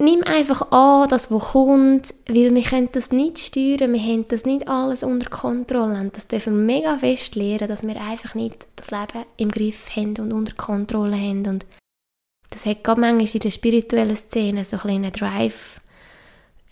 [0.00, 4.44] Nimm einfach an, das, was kommt, weil wir können das nicht steuern, wir haben das
[4.44, 5.98] nicht alles unter Kontrolle.
[6.00, 9.96] Und das dürfen wir mega fest lernen, dass wir einfach nicht das Leben im Griff
[9.96, 11.46] haben und unter Kontrolle haben.
[11.48, 11.66] Und
[12.50, 15.80] das hat gerade manchmal in der spirituellen Szene so ein einen Drive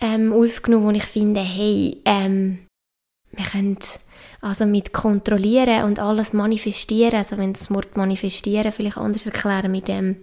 [0.00, 2.58] ähm, aufgenommen, wo ich finde, hey, ähm,
[3.32, 3.78] wir können
[4.40, 9.88] also mit kontrollieren und alles manifestieren, also wenn das Wort manifestieren vielleicht anders erklären, mit
[9.88, 10.16] dem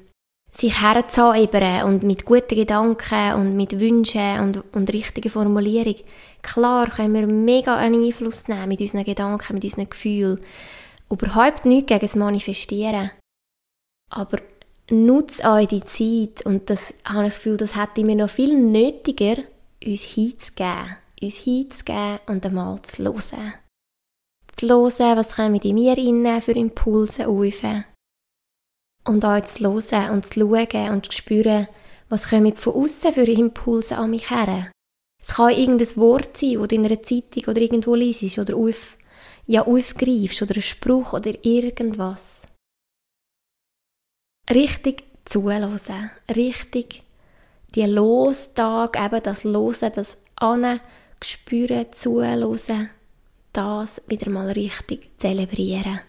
[0.56, 5.96] sich herzaubern und mit guten Gedanken und mit Wünschen und, und richtigen Formulierung.
[6.44, 10.40] Klar können wir mega einen Einfluss nehmen mit unseren Gedanken, mit unseren Gefühlen.
[11.10, 13.12] Überhaupt nichts gegen das Manifestieren.
[14.10, 14.40] Aber
[14.90, 18.56] nutze euch die Zeit und das habe ich das Gefühl, das hätte mir noch viel
[18.58, 19.42] nötiger,
[19.84, 20.98] uns hinzugeben.
[21.22, 23.54] Uns hinzugeben und einmal zu hören.
[24.58, 27.64] Zu hören, was kommen in mir rein für Impulse auf.
[29.06, 31.68] Und auch zu hören und zu schauen und zu spüren,
[32.10, 34.72] was kommen von außen für Impulse an mich her.
[35.22, 38.98] Es kann irgendein Wort sein, das du in einer Zeitung oder irgendwo liest oder auf,
[39.48, 42.44] ja, aufgreifst oder ein Spruch oder irgendwas
[44.50, 47.04] richtig zuhören, richtig
[47.76, 50.82] die Lostag, eben das Losen, das Ane,
[51.24, 52.90] Spüren, Zuhören,
[53.52, 56.02] das wieder mal richtig zelebrieren.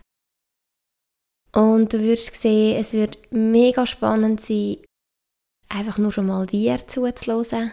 [1.54, 4.78] Und du wirst sehen, es wird mega spannend sein,
[5.68, 7.72] einfach nur schon mal dir zuzuhören.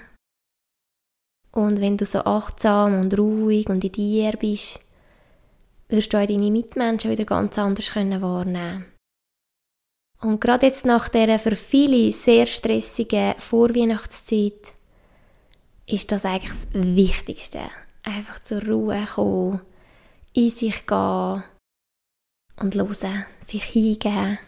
[1.52, 4.80] Und wenn du so achtsam und ruhig und in dir bist,
[5.90, 8.92] wirst du auch deine Mitmenschen wieder ganz anders wahrnehmen können
[10.22, 14.74] und gerade jetzt nach der für viele sehr stressigen Vorweihnachtszeit
[15.88, 17.62] ist das eigentlich das Wichtigste.
[18.04, 19.62] Einfach zur Ruhe kommen,
[20.34, 21.44] in sich gehen
[22.64, 24.40] und hören, sich hingeben.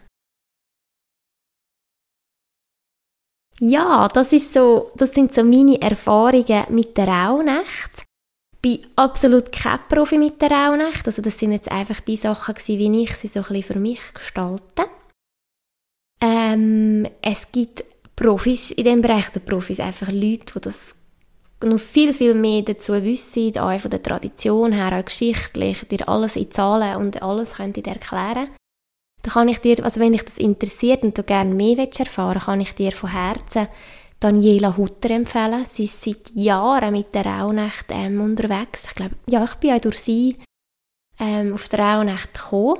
[3.60, 8.04] Ja, das, ist so, das sind so meine Erfahrungen mit der Rauhnacht.
[8.56, 11.06] Ich bin absolut kein Profi mit der Rauhnacht.
[11.06, 14.02] Also das sind jetzt einfach die Sachen wie ich sie so ein bisschen für mich
[14.13, 14.86] gestalte.
[16.21, 17.84] Ähm, es gibt
[18.15, 20.95] Profis in dem Bereich, der Profis einfach Leute, die das
[21.65, 26.36] noch viel, viel mehr dazu wissen, auch von der Tradition her, auch geschichtlich, dir alles
[26.36, 28.49] in Zahlen und alles könnte dir erklären.
[29.21, 32.41] Da kann ich dir, also wenn dich das interessiert und du gerne mehr willst erfahren
[32.41, 33.67] kann ich dir von Herzen
[34.19, 35.65] Daniela Hutter empfehlen.
[35.65, 38.86] Sie ist seit Jahren mit der Rauhnacht ähm, unterwegs.
[38.88, 40.38] Ich glaube, ja, ich bin auch durch sie
[41.19, 42.80] ähm, auf der Rauhnacht gekommen.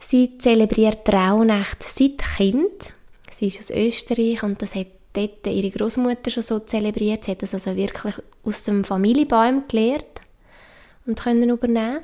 [0.00, 2.92] Sie zelebriert Rauhnacht seit Kind.
[3.30, 7.24] Sie ist aus Österreich und das hat dort ihre Großmutter schon so zelebriert.
[7.24, 10.20] Sie hat das also wirklich aus dem Familienbaum gelernt
[11.06, 12.02] und können übernehmen.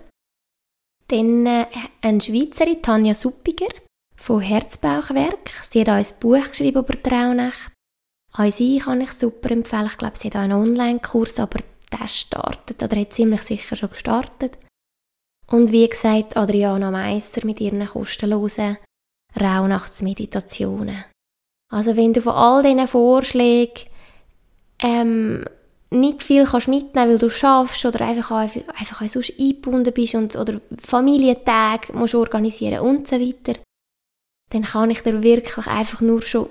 [1.09, 1.66] Dann äh,
[2.01, 3.68] eine Schweizerin, Tanja Suppiger
[4.16, 5.51] von Herzbauchwerk.
[5.68, 7.73] Sie hat auch ein Buch geschrieben über die Rauhnacht.
[8.33, 9.87] Auch sie kann ich super empfehlen.
[9.87, 13.90] Ich glaube, sie hat auch einen Online-Kurs, aber der startet, oder hat ziemlich sicher schon
[13.90, 14.57] gestartet.
[15.49, 18.77] Und wie gesagt, Adriana Meisser mit ihren kostenlosen
[19.38, 21.05] Rauhnachtsmeditationen.
[21.70, 23.85] Also wenn du von all diesen Vorschlägen
[24.83, 25.44] ähm,
[25.90, 30.61] nicht viel kannst mitnehmen, weil du schaffst oder einfach, einfach sonst eingebunden bist und, oder
[30.83, 33.59] Familientage musst organisieren und so weiter,
[34.50, 36.48] dann kann ich dir wirklich einfach nur schon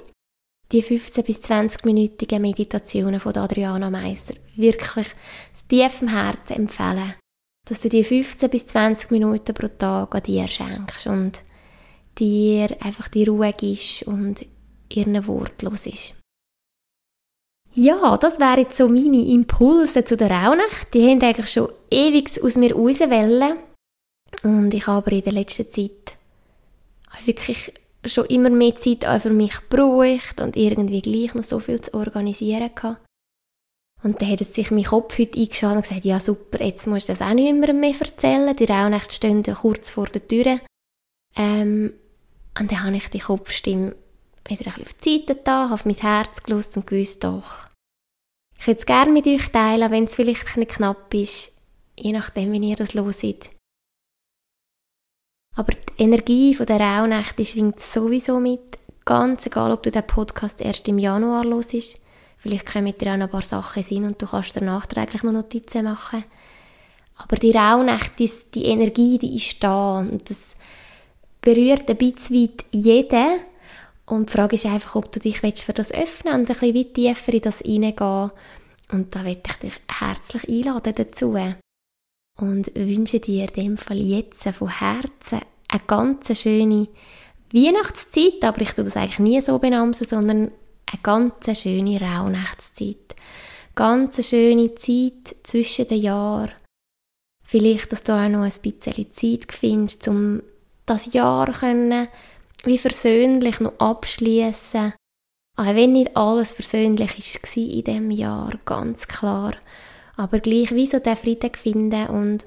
[0.71, 5.07] die 15 bis 20 minütigen Meditationen von Adriana Meister wirklich
[5.51, 7.15] aus tiefem Herzen empfehlen.
[7.67, 11.39] Dass du dir 15 bis 20 Minuten pro Tag an dir schenkst und
[12.17, 14.45] dir einfach die Ruhe gibst und
[14.93, 16.15] ihren Wort los ist.
[17.73, 20.93] Ja, das wären jetzt so meine Impulse zu der Rauhnacht.
[20.93, 23.57] Die haben eigentlich schon ewig aus mir rauswählen.
[24.43, 26.17] Und ich habe aber in der letzten Zeit
[27.25, 27.73] wirklich
[28.05, 31.93] schon immer mehr Zeit auch für mich gebraucht und irgendwie gleich noch so viel zu
[31.93, 33.01] organisieren gehabt.
[34.01, 37.09] Und dann hat es sich mein Kopf heute eingeschaltet und gesagt, ja super, jetzt musst
[37.09, 40.59] du das auch nicht immer mehr erzählen, die Rauhnächte stehen kurz vor der Tür.
[41.35, 41.93] Ähm,
[42.57, 43.95] und dann habe ich die Kopfstimme
[44.47, 47.55] wieder ein bisschen auf die Seite da, auf mein Herz gelust und gewusst, doch,
[48.57, 51.55] ich würde es gerne mit euch teilen, wenn es vielleicht ein knapp ist,
[51.97, 53.49] je nachdem, wie ihr das loset.
[55.55, 60.61] Aber die Energie von der Rauhnächte schwingt sowieso mit, ganz egal, ob du den Podcast
[60.61, 61.99] erst im Januar hörst.
[62.37, 65.33] Vielleicht kommen dir auch noch ein paar Sachen sein und du kannst dir nachträglich noch
[65.33, 66.23] Notizen machen.
[67.17, 70.55] Aber die Rauhnächte, die Energie, die ist da und das
[71.41, 73.39] berührt ein bisschen weit jeden.
[74.09, 77.33] Und die Frage ist einfach, ob du dich für das öffnen und ein bisschen tiefer
[77.33, 78.31] in das hineingehen.
[78.91, 81.37] Und da möchte ich dich herzlich einladen dazu.
[82.39, 86.87] Und wünsche dir in dem Fall jetzt von Herzen eine ganz schöne
[87.53, 90.51] Weihnachtszeit, aber ich tue das eigentlich nie so benamsen, sondern
[90.87, 93.15] eine ganz schöne Rauhnachtszeit.
[93.75, 96.51] Ganz schöne Zeit zwischen den Jahren.
[97.43, 100.41] Vielleicht, dass du auch noch ein bisschen Zeit findest, um
[100.85, 102.07] das Jahr können,
[102.63, 104.93] wie versöhnlich noch abschließen.
[105.57, 109.55] Auch wenn nicht alles versöhnlich war in diesem Jahr, ganz klar.
[110.15, 112.45] Aber gleich wie so den Frieden finden und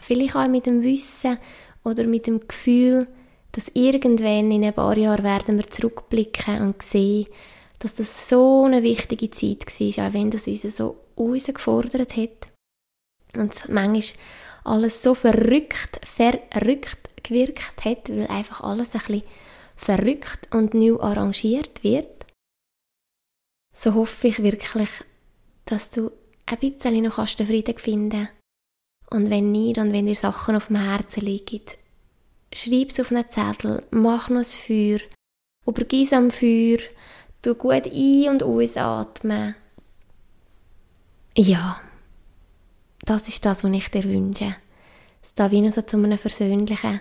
[0.00, 1.38] vielleicht auch mit dem Wissen
[1.84, 3.06] oder mit dem Gefühl,
[3.52, 7.26] dass irgendwann in ein paar Jahren werden wir zurückblicken und sehen,
[7.78, 12.48] dass das so eine wichtige Zeit war, auch wenn das uns so gefordert hat.
[13.34, 14.02] Und manchmal
[14.66, 19.22] alles so verrückt, verrückt gewirkt hat, weil einfach alles ein bisschen
[19.76, 22.26] verrückt und neu arrangiert wird.
[23.74, 24.88] So hoffe ich wirklich,
[25.66, 26.10] dass du
[26.46, 28.28] ein bisschen noch den Frieden finden
[29.10, 31.62] Und wenn nicht, und wenn dir Sachen auf dem Herzen liegen,
[32.54, 35.00] schreib es auf einen Zettel, mach noch ein Feuer,
[35.66, 36.78] übergieß am Feuer,
[37.42, 39.54] du gut ein- und ausatmen.
[41.36, 41.80] Ja,
[43.06, 44.56] das ist das, was ich dir wünsche.
[45.22, 47.00] Dass du wie noch so zu einem versöhnlichen,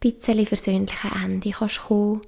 [0.00, 2.22] bisschen versöhnlichen Ende kannst kommen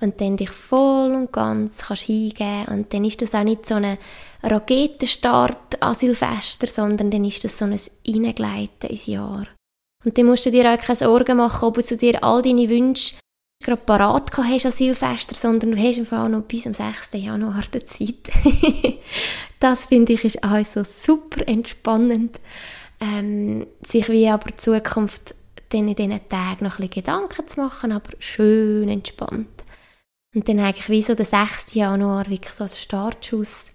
[0.00, 3.76] und dann dich voll und ganz kannst hingeben und dann ist das auch nicht so
[3.76, 3.98] ein
[4.42, 9.46] Raketenstart an Silvester, sondern dann ist das so ein Reingleiten ins Jahr.
[10.04, 13.14] Und dann musst du dir auch keine Sorgen machen, ob du dir all deine Wünsche
[13.62, 17.10] gerade parat hast an Silvester, sondern du hast im Fall noch bis am 6.
[17.14, 18.30] Januar die Zeit.
[19.60, 22.40] das finde ich ist auch so super entspannend,
[23.00, 25.34] ähm, sich wie aber die Zukunft
[25.70, 29.64] dann in diesen Tagen noch ein bisschen Gedanken zu machen, aber schön entspannt.
[30.34, 31.74] Und dann eigentlich wie so der 6.
[31.74, 33.70] Januar wirklich so als Startschuss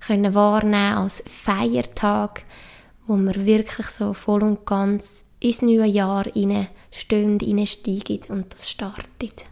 [0.00, 2.44] können wahrnehmen als Feiertag,
[3.06, 6.26] wo wir wirklich so voll und ganz ins neue Jahr
[6.96, 9.44] stehen, hineinsteigen und das startet.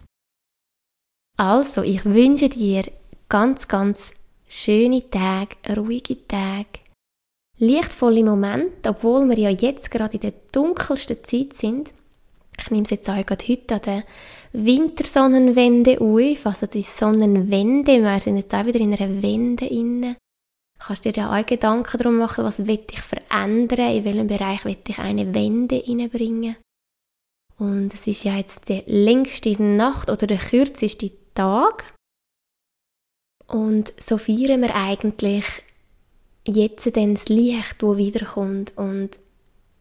[1.37, 2.83] Also, ich wünsche dir
[3.27, 4.11] ganz, ganz
[4.47, 6.79] schöne Tage, ruhige Tage,
[7.57, 11.91] lichtvolle Momente, obwohl wir ja jetzt gerade in der dunkelsten Zeit sind.
[12.57, 14.03] Ich nehme es jetzt auch gerade heute an der
[14.53, 20.15] Wintersonnenwende auf, also die Sonnenwende, wir sind jetzt auch wieder in einer Wende inne.
[20.79, 24.77] Kannst dir ja auch Gedanken darum machen, was will ich verändern, in welchem Bereich will
[24.87, 26.55] ich eine Wende hineinbringen.
[27.57, 31.93] Und es ist ja jetzt die längste Nacht oder der kürzeste Tag.
[33.47, 35.45] Und so feiern wir eigentlich
[36.45, 38.77] jetzt dann das Licht, das wiederkommt.
[38.77, 39.11] Und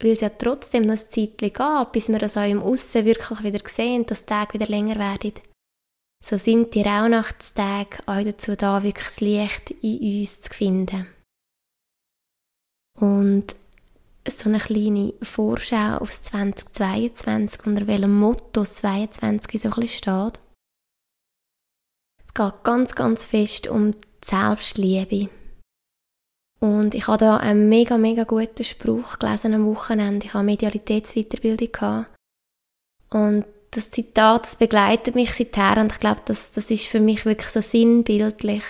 [0.00, 3.42] weil es ja trotzdem noch ein Zeitchen geht, bis wir das auch im Aussen wirklich
[3.42, 5.32] wieder sehen, dass die Tage wieder länger werden.
[6.24, 11.06] So sind die Rauhnachtstage auch dazu da, wirklich das Licht in uns zu finden.
[12.98, 13.56] Und
[14.28, 20.40] so eine kleine Vorschau aufs 2022, unter welchem Motto das 22 so ein bisschen steht.
[22.26, 25.28] Es geht ganz, ganz fest um die Selbstliebe.
[26.60, 30.26] Und ich habe da einen mega, mega guten Spruch gelesen am Wochenende.
[30.26, 32.10] Ich habe Medialitätsweiterbildung gehabt.
[33.10, 37.27] Und das Zitat, das begleitet mich seither und ich glaube, das, das ist für mich
[37.27, 38.62] wirklich so sinnbildlich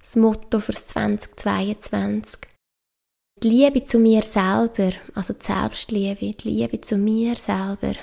[0.00, 2.49] das Motto fürs 2022.
[3.42, 7.94] Die Liebe zu mir selber, also die Selbstliebe, die Liebe zu mir selber,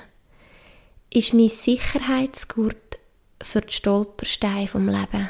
[1.12, 2.98] ist mein Sicherheitsgurt
[3.44, 5.30] für die Stolpersteine vom Leben.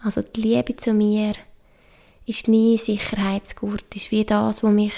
[0.00, 1.34] Also die Liebe zu mir
[2.26, 4.94] ist mein Sicherheitsgurt, ist wie das, was mich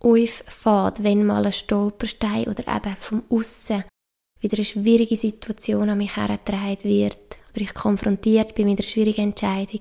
[0.00, 3.84] auffährt, wenn mal ein Stolperstein oder eben vom Aussen
[4.40, 9.30] wieder eine schwierige Situation an mich hergetragen wird oder ich konfrontiert bin mit einer schwierigen
[9.30, 9.80] Entscheidung,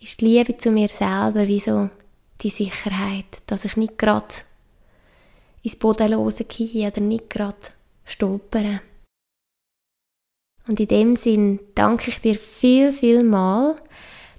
[0.00, 1.90] ist die Liebe zu mir selber wie so
[2.40, 4.26] die Sicherheit, dass ich nicht gerade
[5.62, 7.56] ins Bodenlose gehen oder nicht gerade
[8.04, 8.80] stolpern.
[10.66, 13.76] Und in dem Sinn danke ich dir viel, viel mal,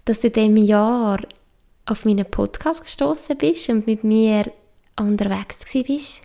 [0.05, 1.20] dass du in diesem Jahr
[1.86, 4.51] auf meinen Podcast gestoßen bist und mit mir
[4.99, 6.22] unterwegs bist.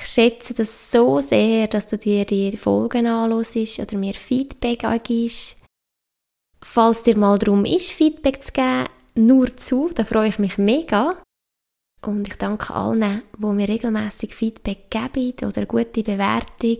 [0.00, 5.57] Ich schätze das so sehr, dass du dir die Folgen anhörst oder mir Feedback gibst.
[6.60, 11.16] Falls dir mal darum ist, Feedback zu geben, nur zu, da freue ich mich mega.
[12.02, 16.78] Und ich danke allen, die mir regelmäßig Feedback geben oder eine gute Bewertung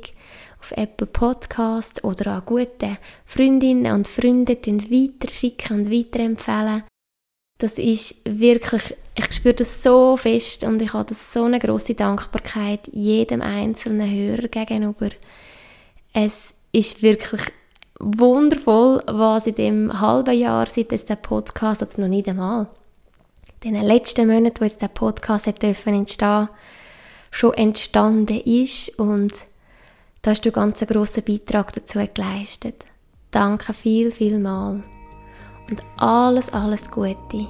[0.60, 6.84] auf Apple Podcasts oder an gute Freundinnen und Freunde weiterschicken und weiterempfehlen.
[7.58, 12.88] Das ist wirklich, ich spüre das so fest und ich habe so eine große Dankbarkeit
[12.92, 15.08] jedem einzelnen Hörer gegenüber.
[16.12, 17.42] Es ist wirklich
[17.98, 22.68] wundervoll, was in dem halben Jahr, seit es der Podcast, also noch nicht einmal,
[23.64, 26.48] in den letzten Monaten, wo jetzt der Podcast hat dürfen entstehen,
[27.30, 29.32] schon entstanden ist und
[30.22, 32.86] da hast du ganz einen grossen Beitrag dazu geleistet.
[33.30, 34.80] Danke viel, viel mal
[35.70, 37.46] und alles, alles Gute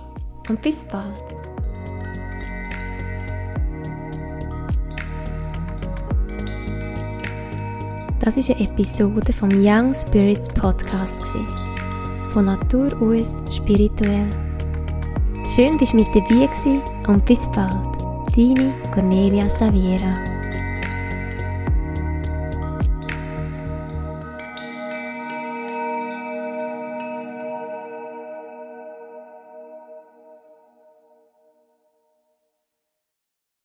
[0.48, 1.57] und bis bald.
[8.20, 11.24] Das ist eine Episode vom Young Spirits Podcast.
[12.30, 14.28] Von Natur aus spirituell.
[15.54, 16.48] Schön, dass du mit dabei
[17.06, 17.72] und bis bald.
[18.36, 20.37] Deine Cornelia Saviera.